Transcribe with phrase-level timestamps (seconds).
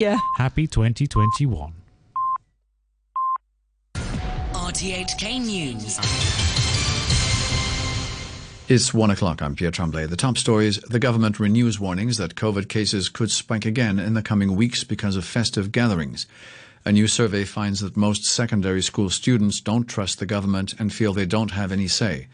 [0.00, 0.18] Yeah.
[0.36, 1.74] Happy 2021.
[4.54, 5.98] RTHK News.
[8.70, 9.42] It's one o'clock.
[9.42, 10.06] I'm Pierre Tremblay.
[10.06, 14.22] The top stories the government renews warnings that COVID cases could spike again in the
[14.22, 16.26] coming weeks because of festive gatherings.
[16.86, 21.12] A new survey finds that most secondary school students don't trust the government and feel
[21.12, 22.28] they don't have any say.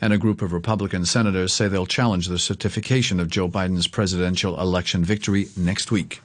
[0.00, 4.58] And a group of Republican senators say they'll challenge the certification of Joe Biden's presidential
[4.58, 6.22] election victory next week.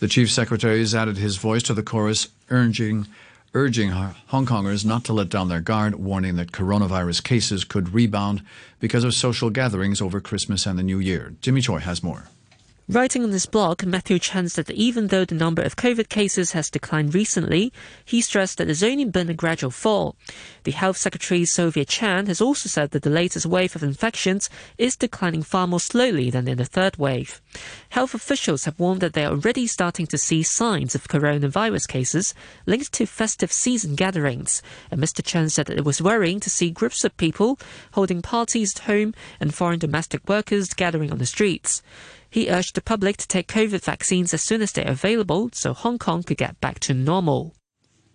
[0.00, 3.06] The chief secretary has added his voice to the chorus, urging
[3.52, 8.42] urging Hong Kongers not to let down their guard, warning that coronavirus cases could rebound
[8.78, 11.34] because of social gatherings over Christmas and the New Year.
[11.42, 12.28] Jimmy Choi has more.
[12.90, 16.50] Writing on this blog, Matthew Cheung said that even though the number of COVID cases
[16.50, 17.72] has declined recently,
[18.04, 20.16] he stressed that there's only been a gradual fall.
[20.64, 24.96] The Health Secretary Sophia Chan has also said that the latest wave of infections is
[24.96, 27.40] declining far more slowly than in the third wave.
[27.90, 32.34] Health officials have warned that they are already starting to see signs of coronavirus cases
[32.66, 34.62] linked to festive season gatherings.
[34.90, 35.22] And Mr.
[35.22, 37.56] Cheung said that it was worrying to see groups of people
[37.92, 41.82] holding parties at home and foreign domestic workers gathering on the streets.
[42.30, 45.98] He urged the public to take COVID vaccines as soon as they're available so Hong
[45.98, 47.54] Kong could get back to normal.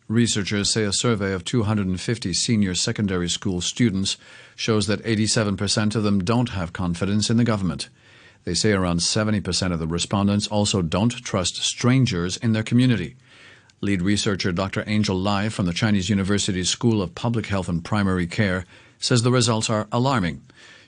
[0.08, 4.18] Researchers say a survey of 250 senior secondary school students
[4.56, 7.90] shows that 87% of them don't have confidence in the government.
[8.46, 13.16] They say around 70% of the respondents also don't trust strangers in their community.
[13.82, 14.84] Lead researcher Dr.
[14.88, 18.66] Angel Lai from the Chinese University School of Public Health and Primary Care
[19.00, 20.44] says the results are alarming.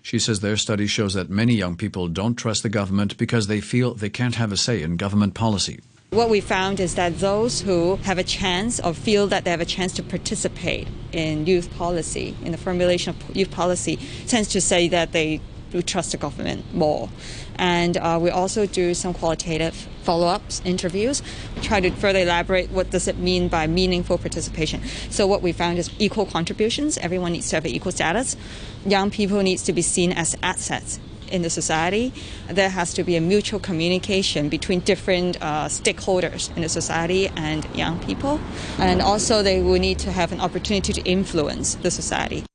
[0.07, 3.59] She says their study shows that many young people don't trust the government because they
[3.59, 5.81] feel they can't have a say in government policy.
[6.11, 9.59] What we found is that those who have a chance or feel that they have
[9.59, 14.61] a chance to participate in youth policy, in the formulation of youth policy, tends to
[14.61, 17.09] say that they do trust the government more.
[17.55, 21.21] And uh, we also do some qualitative follow-ups, interviews,
[21.61, 24.81] try to further elaborate what does it mean by meaningful participation.
[25.09, 26.97] So what we found is equal contributions.
[26.97, 28.37] Everyone needs to have an equal status.
[28.85, 30.99] Young people needs to be seen as assets
[31.31, 32.13] in the society,
[32.47, 37.67] there has to be a mutual communication between different uh, stakeholders in the society and
[37.75, 38.39] young people.
[38.79, 42.45] And also, they will need to have an opportunity to influence the society.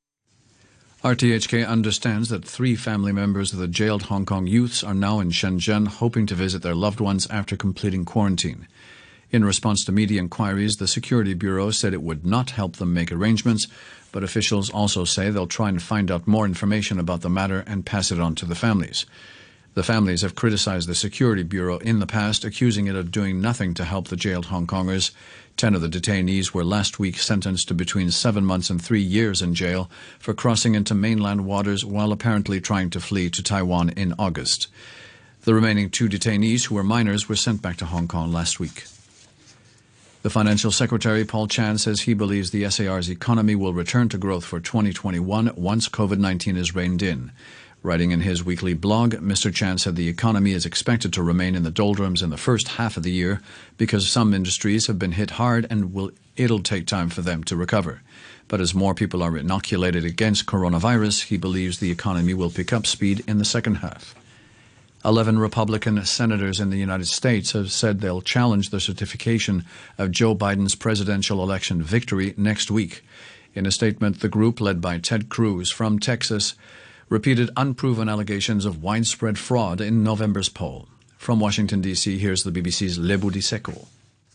[1.04, 5.30] RTHK understands that three family members of the jailed Hong Kong youths are now in
[5.32, 8.68] Shenzhen hoping to visit their loved ones after completing quarantine.
[9.32, 13.10] In response to media inquiries, the Security Bureau said it would not help them make
[13.10, 13.66] arrangements,
[14.12, 17.84] but officials also say they'll try and find out more information about the matter and
[17.84, 19.04] pass it on to the families.
[19.74, 23.74] The families have criticized the Security Bureau in the past, accusing it of doing nothing
[23.74, 25.10] to help the jailed Hong Kongers.
[25.56, 29.42] Ten of the detainees were last week sentenced to between seven months and three years
[29.42, 34.14] in jail for crossing into mainland waters while apparently trying to flee to Taiwan in
[34.18, 34.68] August.
[35.42, 38.84] The remaining two detainees, who were minors, were sent back to Hong Kong last week.
[40.22, 44.44] The Financial Secretary, Paul Chan, says he believes the SAR's economy will return to growth
[44.44, 47.32] for 2021 once COVID 19 is reined in.
[47.84, 49.52] Writing in his weekly blog, Mr.
[49.52, 52.96] Chan said the economy is expected to remain in the doldrums in the first half
[52.96, 53.42] of the year
[53.76, 57.56] because some industries have been hit hard and will, it'll take time for them to
[57.56, 58.00] recover.
[58.46, 62.86] But as more people are inoculated against coronavirus, he believes the economy will pick up
[62.86, 64.14] speed in the second half.
[65.04, 69.64] Eleven Republican senators in the United States have said they'll challenge the certification
[69.98, 73.02] of Joe Biden's presidential election victory next week.
[73.54, 76.54] In a statement, the group, led by Ted Cruz from Texas,
[77.12, 80.88] repeated unproven allegations of widespread fraud in November's poll.
[81.18, 83.86] From Washington, D.C., here's the BBC's Lebo Diseko.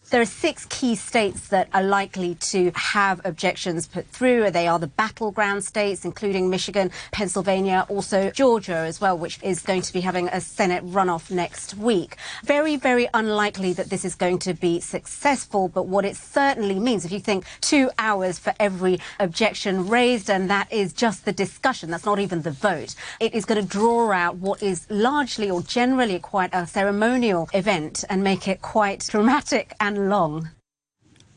[0.10, 4.50] There are six key states that are likely to have objections put through.
[4.52, 9.82] They are the battleground states, including Michigan, Pennsylvania, also Georgia as well, which is going
[9.82, 12.16] to be having a Senate runoff next week.
[12.46, 17.04] Very, very unlikely that this is going to be successful, but what it certainly means,
[17.04, 21.92] if you think two hours for every objection raised, and that is just the discussion,
[21.92, 25.62] that's not even the vote, it is going to draw out what is largely or
[25.64, 30.50] generally quite a ceremonial event and make it quite dramatic and long.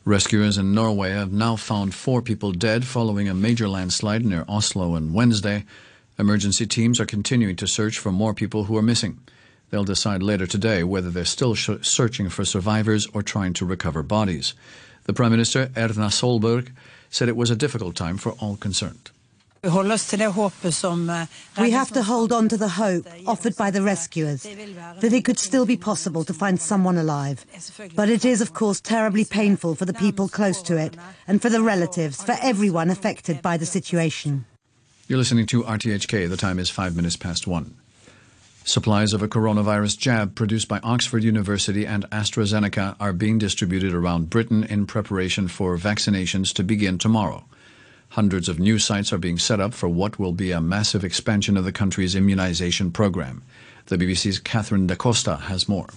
[0.05, 4.95] Rescuers in Norway have now found four people dead following a major landslide near Oslo
[4.95, 5.65] on Wednesday.
[6.17, 9.19] Emergency teams are continuing to search for more people who are missing.
[9.69, 14.53] They'll decide later today whether they're still searching for survivors or trying to recover bodies.
[15.03, 16.71] The Prime Minister, Erna Solberg,
[17.09, 19.11] said it was a difficult time for all concerned.
[19.63, 19.69] We
[21.69, 25.67] have to hold on to the hope offered by the rescuers that it could still
[25.67, 27.45] be possible to find someone alive.
[27.95, 30.97] But it is, of course, terribly painful for the people close to it
[31.27, 34.45] and for the relatives, for everyone affected by the situation.
[35.07, 36.27] You're listening to RTHK.
[36.27, 37.75] The time is five minutes past one.
[38.63, 44.31] Supplies of a coronavirus jab produced by Oxford University and AstraZeneca are being distributed around
[44.31, 47.45] Britain in preparation for vaccinations to begin tomorrow.
[48.11, 51.55] Hundreds of new sites are being set up for what will be a massive expansion
[51.55, 53.41] of the country's immunization program.
[53.85, 55.87] The BBC's Catherine Da Costa has more.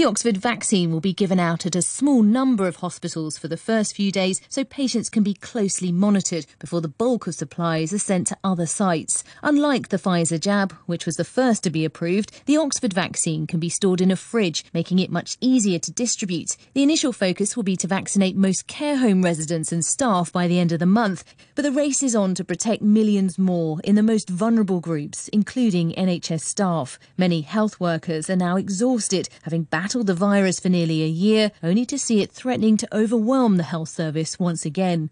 [0.00, 3.58] The Oxford vaccine will be given out at a small number of hospitals for the
[3.58, 7.98] first few days so patients can be closely monitored before the bulk of supplies are
[7.98, 9.22] sent to other sites.
[9.42, 13.60] Unlike the Pfizer jab, which was the first to be approved, the Oxford vaccine can
[13.60, 16.56] be stored in a fridge, making it much easier to distribute.
[16.72, 20.58] The initial focus will be to vaccinate most care home residents and staff by the
[20.58, 21.24] end of the month,
[21.54, 25.92] but the race is on to protect millions more in the most vulnerable groups, including
[25.92, 26.98] NHS staff.
[27.18, 31.50] Many health workers are now exhausted, having battled battled the virus for nearly a year,
[31.64, 35.10] only to see it threatening to overwhelm the health service once again.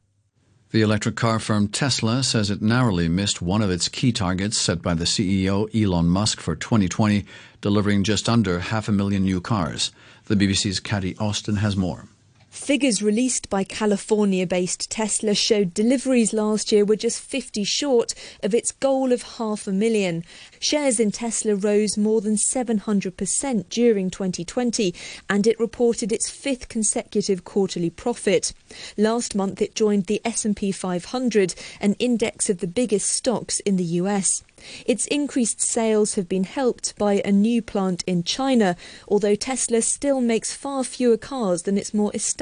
[0.70, 4.80] The electric car firm Tesla says it narrowly missed one of its key targets set
[4.80, 7.26] by the CEO Elon Musk for 2020,
[7.60, 9.90] delivering just under half a million new cars.
[10.26, 12.06] The BBC's Katie Austin has more.
[12.50, 18.55] Figures released by California based Tesla showed deliveries last year were just 50 short of
[18.55, 20.25] its goal of half a million.
[20.59, 24.95] Shares in Tesla rose more than 700% during 2020
[25.29, 28.55] and it reported its fifth consecutive quarterly profit.
[28.97, 33.85] Last month it joined the S&P 500, an index of the biggest stocks in the
[33.85, 34.43] US.
[34.87, 38.75] Its increased sales have been helped by a new plant in China,
[39.06, 42.38] although Tesla still makes far fewer cars than its more established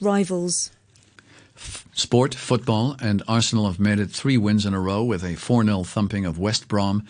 [0.00, 0.70] rivals.
[1.92, 5.64] Sport, football, and Arsenal have made it three wins in a row with a 4
[5.64, 7.04] 0 thumping of West Brom.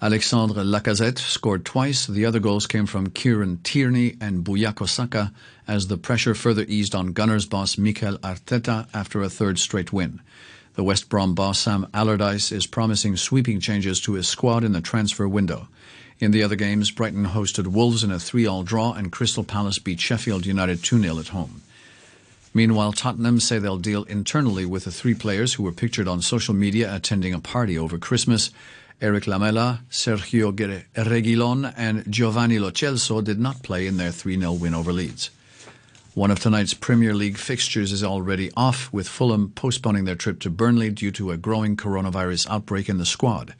[0.00, 2.06] Alexandre Lacazette scored twice.
[2.06, 5.32] The other goals came from Kieran Tierney and Bukayo Saka
[5.68, 10.20] as the pressure further eased on Gunners boss Mikel Arteta after a third straight win.
[10.74, 14.80] The West Brom boss Sam Allardyce is promising sweeping changes to his squad in the
[14.80, 15.68] transfer window.
[16.22, 19.98] In the other games, Brighton hosted Wolves in a 3-all draw and Crystal Palace beat
[19.98, 21.62] Sheffield United 2-0 at home.
[22.54, 26.54] Meanwhile, Tottenham say they'll deal internally with the three players who were pictured on social
[26.54, 28.52] media attending a party over Christmas.
[29.00, 34.74] Erik Lamela, Sergio Reguilon and Giovanni Lo Celso did not play in their 3-0 win
[34.74, 35.30] over Leeds.
[36.14, 40.50] One of tonight's Premier League fixtures is already off, with Fulham postponing their trip to
[40.50, 43.56] Burnley due to a growing coronavirus outbreak in the squad.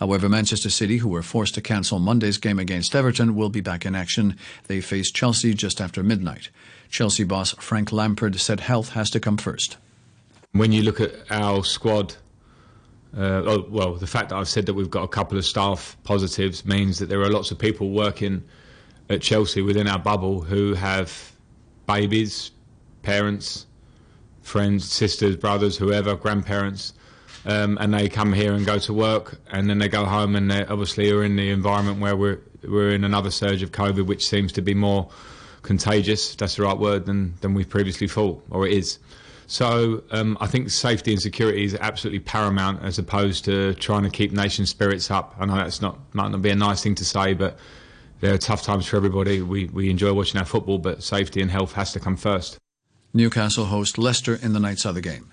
[0.00, 3.84] However, Manchester City, who were forced to cancel Monday's game against Everton, will be back
[3.84, 4.34] in action.
[4.66, 6.48] They face Chelsea just after midnight.
[6.88, 9.76] Chelsea boss Frank Lampard said health has to come first.
[10.52, 12.14] When you look at our squad,
[13.14, 15.98] uh, oh, well, the fact that I've said that we've got a couple of staff
[16.02, 18.42] positives means that there are lots of people working
[19.10, 21.32] at Chelsea within our bubble who have
[21.86, 22.52] babies,
[23.02, 23.66] parents,
[24.40, 26.94] friends, sisters, brothers, whoever, grandparents,
[27.46, 30.50] um, and they come here and go to work, and then they go home, and
[30.50, 34.26] they obviously are in the environment where we're we're in another surge of COVID, which
[34.26, 35.08] seems to be more
[35.62, 36.34] contagious.
[36.34, 38.98] That's the right word than than we previously thought, or it is.
[39.46, 44.10] So um, I think safety and security is absolutely paramount, as opposed to trying to
[44.10, 45.34] keep nation spirits up.
[45.40, 47.58] I know that's not might not be a nice thing to say, but
[48.20, 49.42] there are tough times for everybody.
[49.42, 52.58] We, we enjoy watching our football, but safety and health has to come first.
[53.12, 55.30] Newcastle host Leicester in the night's other game.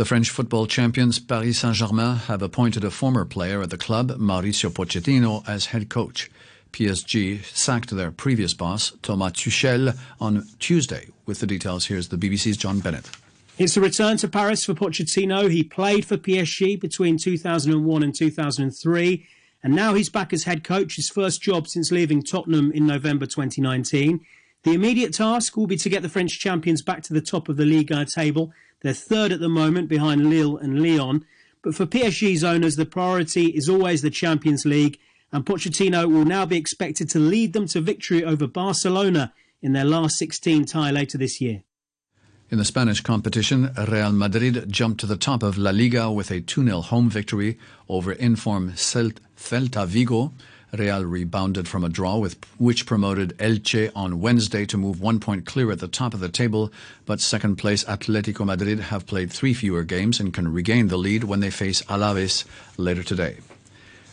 [0.00, 4.70] The French football champions Paris Saint-Germain have appointed a former player at the club, Mauricio
[4.70, 6.30] Pochettino, as head coach.
[6.72, 11.08] PSG sacked their previous boss, Thomas Tuchel, on Tuesday.
[11.26, 13.10] With the details, here's the BBC's John Bennett.
[13.58, 15.50] It's a return to Paris for Pochettino.
[15.50, 19.26] He played for PSG between 2001 and 2003
[19.62, 23.26] and now he's back as head coach, his first job since leaving Tottenham in November
[23.26, 24.20] 2019.
[24.62, 27.56] The immediate task will be to get the French champions back to the top of
[27.56, 28.52] the Liga table.
[28.82, 31.24] They're third at the moment behind Lille and Lyon.
[31.62, 34.98] But for PSG's owners, the priority is always the Champions League,
[35.32, 39.84] and Pochettino will now be expected to lead them to victory over Barcelona in their
[39.84, 41.62] last 16 tie later this year.
[42.50, 46.40] In the Spanish competition, Real Madrid jumped to the top of La Liga with a
[46.40, 50.32] 2 0 home victory over inform Celta Vigo.
[50.72, 55.44] Real rebounded from a draw with which promoted Elche on Wednesday to move one point
[55.44, 56.72] clear at the top of the table,
[57.06, 61.24] but second place Atletico Madrid have played three fewer games and can regain the lead
[61.24, 62.44] when they face Alaves
[62.76, 63.38] later today.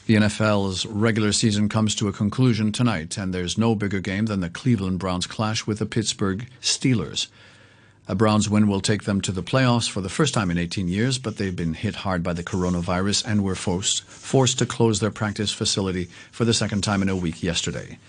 [0.08, 4.40] The NFL's regular season comes to a conclusion tonight, and there's no bigger game than
[4.40, 7.28] the Cleveland Browns clash with the Pittsburgh Steelers.
[8.10, 10.88] A Browns win will take them to the playoffs for the first time in 18
[10.88, 15.02] years, but they've been hit hard by the coronavirus and were forced, forced to close
[15.02, 18.00] their practice facility for the second time in a week yesterday.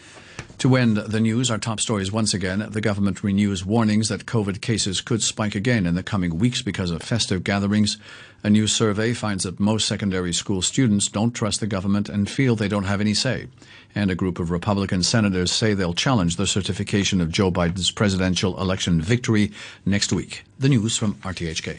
[0.59, 2.67] To end the news, our top stories once again.
[2.71, 6.91] The government renews warnings that COVID cases could spike again in the coming weeks because
[6.91, 7.97] of festive gatherings.
[8.43, 12.57] A new survey finds that most secondary school students don't trust the government and feel
[12.57, 13.47] they don't have any say.
[13.95, 18.61] And a group of Republican senators say they'll challenge the certification of Joe Biden's presidential
[18.61, 19.53] election victory
[19.87, 20.43] next week.
[20.59, 21.79] The news from RTHK.